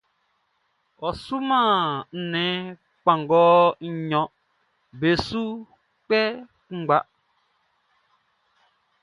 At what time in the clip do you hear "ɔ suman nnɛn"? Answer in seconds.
1.05-2.55